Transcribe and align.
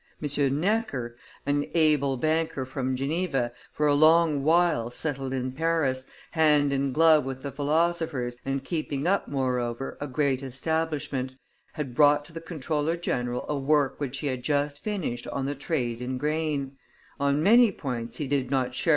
M. 0.19 0.59
Necker, 0.59 1.15
an 1.45 1.67
able 1.75 2.17
banker 2.17 2.65
from 2.65 2.95
Geneva, 2.95 3.51
for 3.71 3.85
a 3.85 3.93
long 3.93 4.41
while 4.41 4.89
settled 4.89 5.31
in 5.31 5.51
Paris, 5.51 6.07
hand 6.31 6.73
and 6.73 6.91
glove 6.91 7.23
with 7.23 7.43
the 7.43 7.51
philosophers, 7.51 8.39
and 8.43 8.63
keeping 8.63 9.05
up, 9.05 9.27
moreover, 9.27 9.99
a 10.01 10.07
great 10.07 10.41
establishment, 10.41 11.35
had 11.73 11.93
brought 11.93 12.25
to 12.25 12.33
the 12.33 12.41
comptroller 12.41 12.97
general 12.97 13.45
a 13.47 13.55
work 13.55 13.99
which 13.99 14.17
he 14.21 14.25
had 14.25 14.41
just 14.41 14.83
finished 14.83 15.27
on 15.27 15.45
the 15.45 15.53
trade 15.53 16.01
in 16.01 16.17
grain; 16.17 16.77
on 17.19 17.43
many 17.43 17.71
points 17.71 18.17
he 18.17 18.25
did 18.25 18.49
not 18.49 18.73
share 18.73 18.89
M. 18.89 18.89